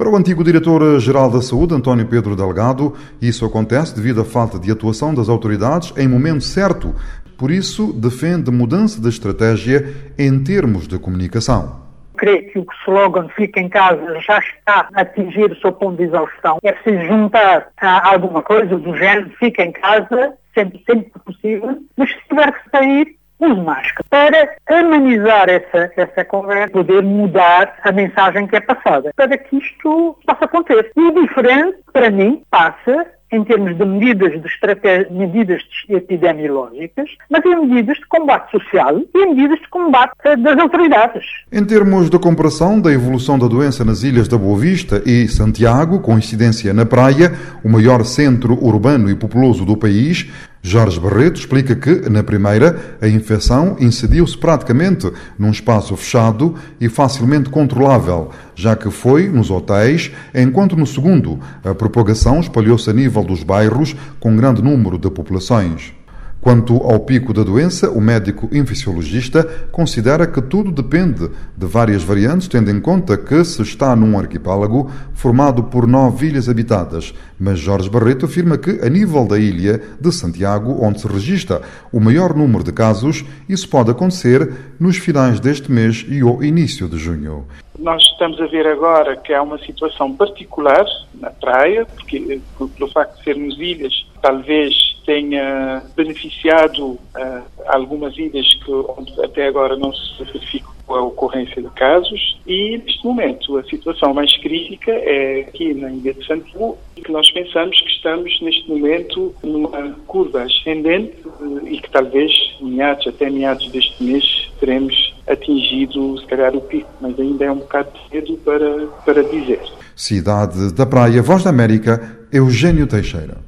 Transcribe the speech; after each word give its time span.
Para 0.00 0.08
o 0.08 0.16
antigo 0.16 0.42
diretor-geral 0.42 1.30
da 1.30 1.42
Saúde, 1.42 1.74
António 1.74 2.06
Pedro 2.06 2.34
Delgado, 2.34 2.96
isso 3.20 3.44
acontece 3.44 3.94
devido 3.94 4.22
à 4.22 4.24
falta 4.24 4.58
de 4.58 4.70
atuação 4.70 5.14
das 5.14 5.28
autoridades 5.28 5.92
em 5.94 6.08
momento 6.08 6.42
certo. 6.42 6.94
Por 7.36 7.50
isso, 7.50 7.92
defende 7.92 8.50
mudança 8.50 8.98
de 8.98 9.10
estratégia 9.10 9.94
em 10.18 10.42
termos 10.42 10.88
de 10.88 10.98
comunicação 10.98 11.80
creio 12.16 12.46
que 12.48 12.58
o 12.58 12.66
slogan 12.82 13.28
Fica 13.28 13.60
em 13.60 13.68
Casa 13.70 14.20
já 14.20 14.38
está 14.40 14.90
a 14.94 15.00
atingir 15.00 15.50
o 15.50 15.56
seu 15.58 15.72
ponto 15.72 15.96
de 15.96 16.02
exaustão. 16.02 16.58
É 16.62 16.72
preciso 16.72 17.02
juntar 17.06 17.70
alguma 17.78 18.42
coisa 18.42 18.76
do 18.76 18.94
género 18.94 19.30
Fica 19.38 19.64
em 19.64 19.72
Casa, 19.72 20.34
sempre, 20.54 20.82
sempre 20.84 21.10
possível, 21.24 21.78
mas 21.96 22.10
se 22.10 22.18
tiver 22.28 22.52
que 22.52 22.70
sair, 22.70 23.16
use 23.40 23.60
máscara. 23.60 24.04
Para 24.08 24.56
amenizar 24.78 25.48
essa, 25.48 25.90
essa 25.96 26.24
conversa, 26.24 26.72
poder 26.72 27.02
mudar 27.02 27.74
a 27.82 27.92
mensagem 27.92 28.46
que 28.46 28.56
é 28.56 28.60
passada, 28.60 29.12
para 29.16 29.36
que 29.36 29.56
isto 29.56 30.16
possa 30.26 30.44
acontecer. 30.44 30.90
E 30.96 31.00
o 31.00 31.26
diferente, 31.26 31.78
para 31.92 32.10
mim, 32.10 32.42
passa 32.50 33.06
em 33.32 33.44
termos 33.44 33.76
de 33.76 33.84
medidas 33.84 34.32
de 34.32 35.10
medidas 35.10 35.62
epidemiológicas, 35.88 37.08
mas 37.30 37.44
em 37.44 37.66
medidas 37.66 37.96
de 37.98 38.06
combate 38.06 38.50
social 38.50 38.98
e 38.98 39.18
em 39.18 39.34
medidas 39.34 39.60
de 39.60 39.68
combate 39.68 40.12
das 40.38 40.58
autoridades. 40.58 41.24
Em 41.52 41.64
termos 41.64 42.10
de 42.10 42.18
comparação 42.18 42.80
da 42.80 42.92
evolução 42.92 43.38
da 43.38 43.46
doença 43.46 43.84
nas 43.84 44.02
ilhas 44.02 44.26
da 44.26 44.36
Boa 44.36 44.58
Vista 44.58 45.02
e 45.06 45.28
Santiago, 45.28 46.00
com 46.00 46.18
incidência 46.18 46.74
na 46.74 46.84
praia, 46.84 47.32
o 47.64 47.68
maior 47.68 48.04
centro 48.04 48.54
urbano 48.54 49.08
e 49.08 49.14
populoso 49.14 49.64
do 49.64 49.76
país, 49.76 50.28
Jorge 50.62 51.00
Barreto 51.00 51.40
explica 51.40 51.74
que, 51.74 52.08
na 52.10 52.22
primeira, 52.22 52.98
a 53.00 53.08
infecção 53.08 53.76
incidiu-se 53.80 54.36
praticamente 54.36 55.10
num 55.38 55.50
espaço 55.50 55.96
fechado 55.96 56.54
e 56.78 56.86
facilmente 56.88 57.48
controlável, 57.48 58.30
já 58.54 58.76
que 58.76 58.90
foi 58.90 59.26
nos 59.28 59.50
hotéis, 59.50 60.12
enquanto 60.34 60.76
no 60.76 60.86
segundo, 60.86 61.40
a 61.64 61.74
propagação 61.74 62.40
espalhou-se 62.40 62.90
a 62.90 62.92
nível 62.92 63.24
dos 63.24 63.42
bairros 63.42 63.96
com 64.18 64.36
grande 64.36 64.62
número 64.62 64.98
de 64.98 65.10
populações. 65.10 65.94
Quanto 66.40 66.78
ao 66.78 67.00
pico 67.00 67.34
da 67.34 67.42
doença, 67.42 67.90
o 67.90 68.00
médico 68.00 68.48
infecciologista 68.50 69.44
considera 69.70 70.26
que 70.26 70.40
tudo 70.40 70.72
depende 70.72 71.28
de 71.54 71.66
várias 71.66 72.02
variantes, 72.02 72.48
tendo 72.48 72.70
em 72.70 72.80
conta 72.80 73.18
que 73.18 73.44
se 73.44 73.60
está 73.60 73.94
num 73.94 74.18
arquipélago 74.18 74.90
formado 75.12 75.64
por 75.64 75.86
nove 75.86 76.28
ilhas 76.28 76.48
habitadas. 76.48 77.12
Mas 77.38 77.58
Jorge 77.58 77.90
Barreto 77.90 78.24
afirma 78.24 78.56
que, 78.56 78.80
a 78.82 78.88
nível 78.88 79.26
da 79.26 79.38
ilha 79.38 79.82
de 80.00 80.10
Santiago, 80.10 80.82
onde 80.82 81.02
se 81.02 81.06
registra 81.06 81.60
o 81.92 82.00
maior 82.00 82.34
número 82.34 82.64
de 82.64 82.72
casos, 82.72 83.22
isso 83.46 83.68
pode 83.68 83.90
acontecer 83.90 84.50
nos 84.80 84.96
finais 84.96 85.40
deste 85.40 85.70
mês 85.70 86.06
e 86.08 86.22
ao 86.22 86.42
início 86.42 86.88
de 86.88 86.96
junho. 86.96 87.44
Nós 87.78 88.02
estamos 88.02 88.40
a 88.40 88.46
ver 88.46 88.66
agora 88.66 89.14
que 89.16 89.34
há 89.34 89.42
uma 89.42 89.58
situação 89.58 90.16
particular 90.16 90.84
na 91.20 91.30
praia, 91.30 91.84
porque 91.84 92.40
pelo 92.78 92.90
facto 92.90 93.18
de 93.18 93.24
sermos 93.24 93.58
ilhas, 93.58 94.06
talvez 94.22 94.89
tenha 95.04 95.82
beneficiado 95.96 96.86
uh, 96.86 97.42
algumas 97.66 98.16
ilhas 98.16 98.54
que 98.54 99.22
até 99.22 99.48
agora 99.48 99.76
não 99.76 99.92
se 99.92 100.24
verificou 100.24 100.70
a 100.96 101.02
ocorrência 101.02 101.62
de 101.62 101.70
casos 101.70 102.38
e 102.46 102.78
neste 102.78 103.04
momento 103.04 103.56
a 103.56 103.64
situação 103.64 104.12
mais 104.12 104.36
crítica 104.38 104.90
é 104.90 105.40
aqui 105.40 105.72
na 105.74 105.90
Ilha 105.90 106.14
de 106.14 106.26
Santo 106.26 106.76
e 106.96 107.00
que 107.00 107.12
nós 107.12 107.30
pensamos 107.30 107.80
que 107.80 107.88
estamos 107.88 108.40
neste 108.40 108.68
momento 108.68 109.34
numa 109.42 109.92
curva 110.06 110.42
ascendente 110.42 111.14
eh, 111.24 111.72
e 111.72 111.80
que 111.80 111.90
talvez 111.90 112.32
meados, 112.60 113.06
até 113.06 113.30
meados 113.30 113.70
deste 113.70 114.02
mês 114.02 114.50
teremos 114.58 115.14
atingido 115.28 116.18
se 116.18 116.26
calhar 116.26 116.54
o 116.54 116.60
pico, 116.60 116.90
mas 117.00 117.18
ainda 117.18 117.44
é 117.44 117.50
um 117.50 117.58
bocado 117.58 117.90
cedo 118.10 118.36
para, 118.44 118.86
para 119.04 119.22
dizer. 119.22 119.60
Cidade 119.94 120.72
da 120.72 120.86
Praia, 120.86 121.22
Voz 121.22 121.44
da 121.44 121.50
América, 121.50 122.18
Eugênio 122.32 122.86
Teixeira. 122.86 123.38